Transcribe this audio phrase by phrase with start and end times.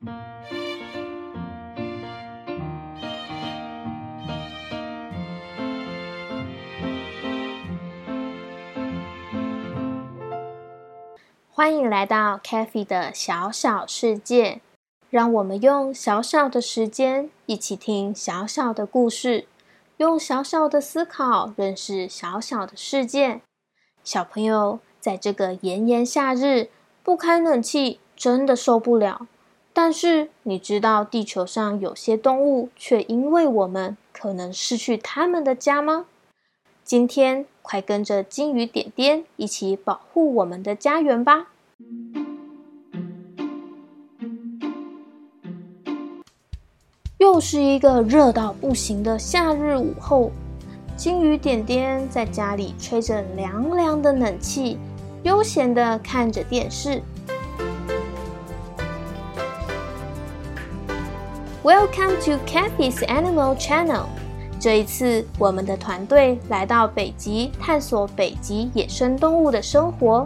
[0.00, 0.08] 欢
[11.76, 14.62] 迎来到 Kathy 的小小世界，
[15.10, 19.46] 让我们用小小的时间一起听小小的故事，
[19.98, 23.42] 用小小的思考认识小小的世界。
[24.02, 26.70] 小朋友，在这个炎炎夏日，
[27.02, 29.26] 不开冷气真的受不了。
[29.72, 36.06] 但是，你知道地球上有些动物却因为我们可能失去他们的家吗？
[36.84, 41.46] 今天，快跟着金鱼点点一起保护我们的家园吧！
[47.18, 50.32] 又是一个热到不行的夏日午后，
[50.96, 54.76] 金鱼点点在家里吹着凉凉的冷气，
[55.22, 57.00] 悠闲的看着电视。
[61.62, 64.06] Welcome to Kathy's Animal Channel。
[64.58, 70.24] 这一次，我们的团队来到北极，探索北极野生动物的生活。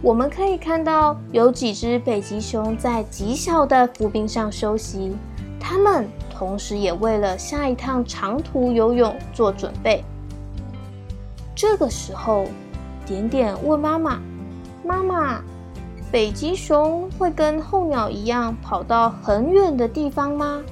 [0.00, 5.14] 我们可以看到有几只北极熊在极小的浮冰上休息，
[5.60, 10.02] 它们同时也为了下一趟长途游泳做准备。
[11.54, 12.46] 这个时候，
[13.04, 14.18] 点点问妈妈
[14.82, 15.42] ：“妈妈，
[16.12, 20.62] 北极熊会跟候鸟一样跑到很远的地方吗？”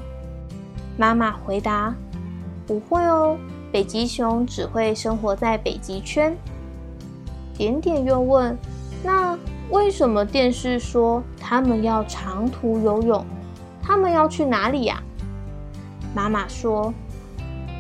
[0.99, 1.95] 妈妈回答。
[2.67, 3.37] 不会哦，
[3.73, 6.37] 北极熊只会生活在北极圈。
[7.55, 8.57] 点点又问
[9.03, 9.37] ：“那
[9.71, 13.25] 为什么电视说他们要长途游泳？
[13.83, 15.03] 他们要去哪里呀？”
[16.15, 16.93] 妈妈说：“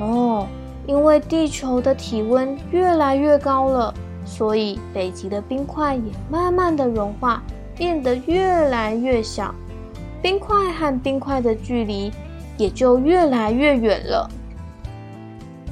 [0.00, 0.46] 哦，
[0.86, 3.94] 因为地球的体温越来越高了，
[4.30, 7.42] 所以北极的冰块也慢慢的融化，
[7.76, 9.52] 变得越来越小，
[10.22, 12.12] 冰块和冰块的距离
[12.56, 14.30] 也就越来越远了。”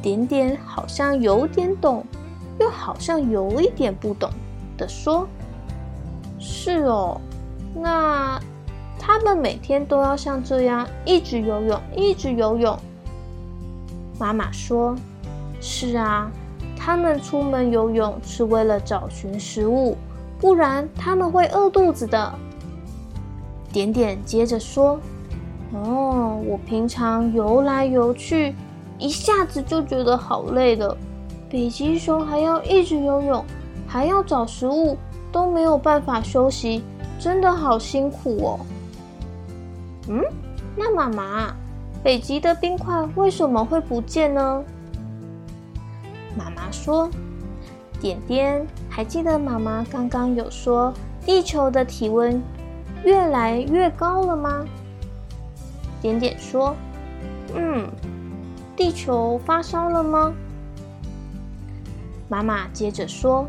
[0.02, 2.04] 点点好像有点懂，
[2.58, 4.28] 又好像有一点不懂
[4.76, 5.26] 的说
[6.38, 7.20] ：“是哦，
[7.74, 8.40] 那
[8.98, 12.76] 他们每天都要像这样一直游泳，一直游泳。”
[14.18, 14.96] 妈妈说
[15.60, 16.30] ：“是啊，
[16.78, 19.96] 他们出门游泳是为了找寻食物，
[20.38, 22.32] 不然他们会饿肚子的。”
[23.70, 24.98] 点点接着说
[25.74, 28.54] ：“哦，我平常游来游去。”
[28.98, 30.96] 一下子就觉得好累了，
[31.48, 33.44] 北极熊还要一直游泳，
[33.86, 34.96] 还要找食物，
[35.30, 36.82] 都没有办法休息，
[37.16, 38.60] 真的好辛苦哦。
[40.08, 40.20] 嗯，
[40.74, 41.54] 那妈妈，
[42.02, 44.64] 北极的冰块为什么会不见呢？
[46.38, 47.10] 妈妈说
[48.00, 50.94] ：“点点，还记得妈妈刚刚有说
[51.26, 52.40] 地球的体温
[53.04, 54.64] 越来越高了吗？”
[56.00, 56.76] 点点说
[57.56, 57.88] ：“嗯。”
[58.76, 60.32] 地球发烧了吗？
[62.28, 63.44] 妈妈接着说：“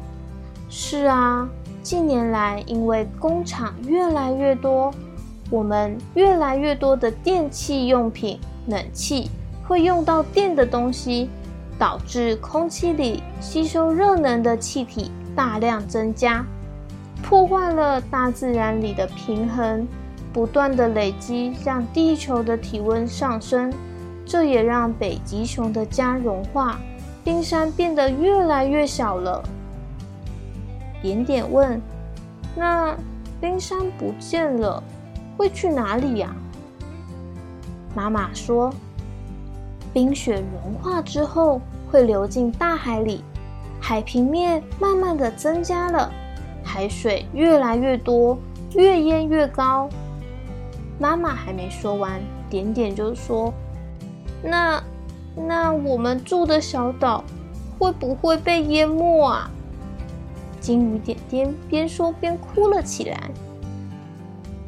[0.67, 1.47] 是啊，
[1.83, 4.91] 近年来因为工厂越来越多，
[5.51, 9.29] 我们越来越多的电器用品、冷气
[9.67, 11.29] 会用到电的东西，
[11.79, 16.45] 导致空气里吸收热能的气体大量增加，
[17.23, 19.88] 破坏了大自然里的平衡，
[20.31, 23.73] 不断的累积，让地球的体温上升。”
[24.25, 26.79] 这也让北极熊的家融化，
[27.23, 29.41] 冰山变得越来越小了。
[31.01, 31.81] 点点问
[32.56, 32.96] ：“那
[33.41, 34.84] 冰山不见了，
[35.35, 36.35] 会去哪里呀？”
[37.96, 38.72] 妈妈说
[39.91, 41.59] ：“冰雪融化之后
[41.91, 43.23] 会流进大海里，
[43.79, 46.11] 海平面慢慢的增加了，
[46.63, 48.38] 海水越来越多，
[48.75, 49.89] 越淹越高。”
[50.99, 53.53] 妈妈还没说完，点点就说。
[54.44, 54.83] 那，
[55.35, 57.23] 那我们住的小岛
[57.78, 59.49] 会不会被淹没啊？
[60.59, 63.31] 金鱼点点边说边哭了起来。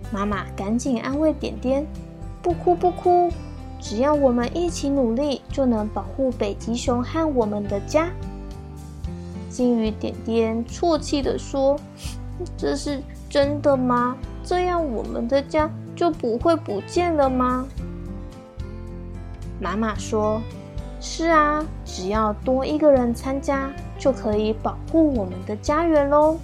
[0.09, 1.85] 妈妈赶紧安慰点点
[2.41, 3.29] ：“不哭不哭，
[3.81, 8.09] 只要我们一起努力，就能保护北极熊和我们的家。”
[9.49, 11.77] 金鱼点点啜泣的说
[12.55, 14.15] ：“这是真的吗？
[14.43, 17.65] 这样我们的家就不会不见了吗？”
[19.59, 20.41] 妈妈说
[21.01, 23.69] ：“是啊，只要多一个人参加，
[23.99, 26.37] 就可以保护我们的家园喽。”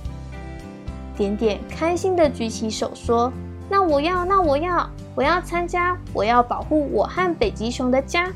[1.15, 3.31] 点点开心的举起手说
[3.69, 4.87] ：“那我要，那我要，
[5.17, 8.31] 我要参加，我要保护我和北极熊的家。”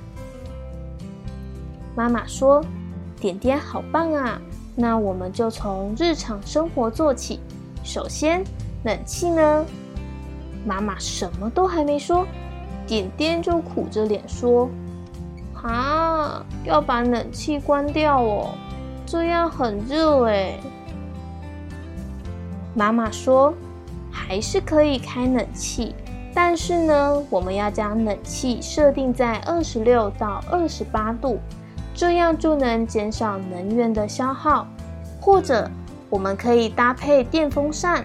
[1.95, 2.65] 妈妈说
[3.21, 4.41] ：“点点好棒啊，
[4.75, 7.39] 那我们就从日常生活做起。
[7.83, 8.43] 首先，
[8.83, 9.63] 冷气呢？
[10.65, 12.25] 妈妈什么都还没说，
[12.87, 14.67] 点点就苦着脸说
[15.61, 18.55] ：“啊，要把冷气关掉哦，
[19.05, 20.57] 这样很热哎。”
[22.73, 23.53] 妈妈说
[24.09, 25.93] ：“还是可以开冷气，
[26.33, 31.39] 但是呢，我们要将冷气设定在二十六到二十八度，
[31.93, 34.67] 这样就能减少能源的消耗。
[35.19, 35.69] 或者，
[36.09, 38.03] 我们可以搭配电风扇。”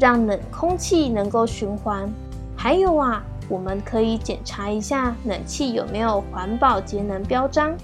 [0.00, 2.10] 让冷空气能够循环。
[2.56, 7.76] 还有啊，我们可以检查一下冷气有没有环保节能标章。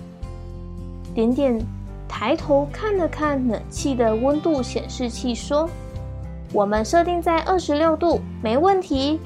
[1.15, 1.61] 点点
[2.09, 5.69] 抬头看了看冷气的温度显示器，说
[6.55, 9.21] ：“我们设定在二十六度，没问题。”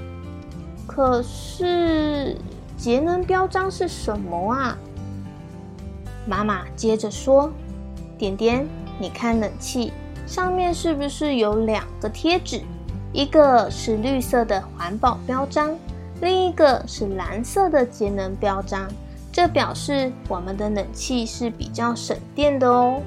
[0.90, 2.36] 可是
[2.76, 4.76] 节能标章是什么啊？
[6.26, 7.48] 妈妈接着说
[8.18, 8.66] ：“点点，
[8.98, 9.92] 你看冷气
[10.26, 12.60] 上面是不是有两个贴纸？”
[13.14, 15.76] 一个是绿色的环保标章，
[16.20, 18.88] 另一个是蓝色的节能标章。
[19.30, 23.00] 这表示我们的冷气是比较省电的哦。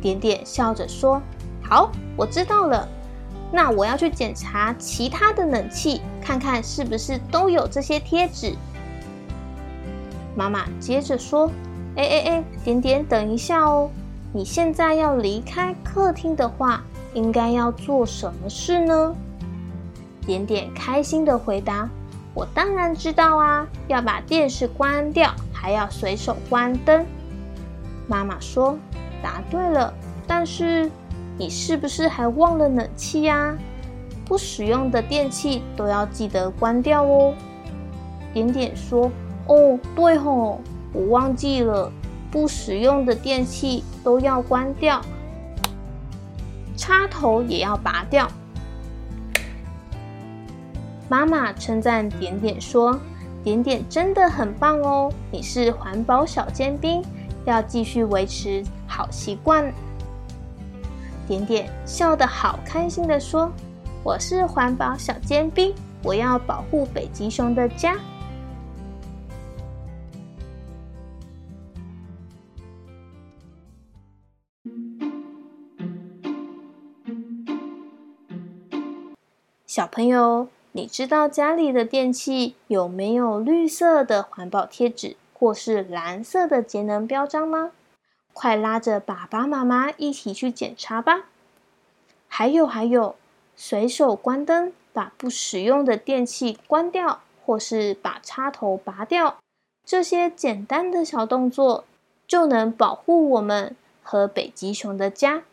[0.00, 1.20] 点点笑着说
[1.60, 2.88] ：“好，我知道了。
[3.56, 8.54] 那我要去检查其他的冷气，看看是不是都有这些贴纸。”
[10.36, 11.50] 妈妈接着说
[11.96, 13.88] ：“哎哎哎，点点，等一下哦。
[14.30, 16.82] 你现在要离开客厅的话。”
[17.14, 19.16] 应该要做什么事呢？
[20.26, 21.88] 点点开心的回答
[22.34, 27.06] ：“我当然知道啊，要把电视关掉，还要随手关灯。”
[28.06, 28.76] 妈妈说
[29.24, 29.90] ：“答对了，
[30.26, 30.90] 但是
[31.38, 33.56] 你是不是还忘了冷气呀？
[34.24, 37.34] 不使用的电器都要记得关掉哦。”
[38.34, 39.10] 点点说
[39.46, 40.60] ：“哦，对吼，
[40.92, 41.90] 我忘记了，
[42.30, 45.00] 不使用的电器都要关掉。”
[46.76, 48.28] 插头也要拔掉。
[51.08, 52.98] 妈妈称赞点点说
[53.44, 57.00] ：“点点真的很棒哦，你是环保小尖兵，
[57.44, 59.72] 要继续维持好习惯。”
[61.26, 63.50] 点点笑得好开心的说
[64.04, 67.96] ：“我是环保小尖兵，我要保护北极熊的家。”
[79.66, 87.72] 小朋友，你知道家里的电器有没有绿色的环保贴纸，或是蓝色的节能标章吗？
[88.38, 91.24] 快拉着爸爸妈妈一起去检查吧！
[92.28, 93.16] 还有还有，
[93.56, 99.38] 随手关灯，把不使用的电器关掉，或是把插头拔掉，
[99.86, 101.84] 这些简单的小动作
[102.28, 105.44] 就能保护我们和北极熊的家。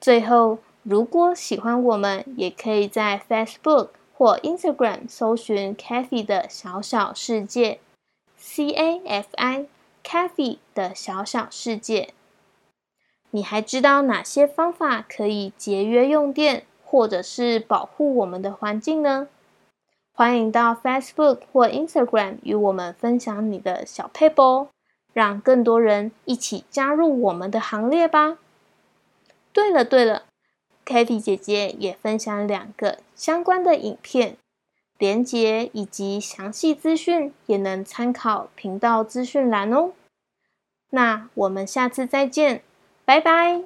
[0.00, 0.60] 最后。
[0.84, 7.78] 如果喜欢我们，也可以在 Facebook 或 Instagram 搜寻 Cathy 的小小世界
[8.36, 9.66] ，C A F I
[10.04, 12.12] Cathy 的小小世界。
[13.30, 19.28] 你还知道哪些方法可以节约用电，或者是保护我们的环境呢？
[20.12, 24.68] 欢迎到 Facebook 或 Instagram 与我们分享你的小配播，
[25.14, 28.36] 让更多人一起加入我们的行列吧。
[29.52, 30.24] 对了对了。
[30.84, 34.36] ，Kathy 姐姐也分享两个相关的影片，
[34.98, 39.92] 连结以及详细资讯也能参考频道资讯栏哦。
[40.94, 42.62] 那我们下次再见，
[43.06, 43.62] 拜拜。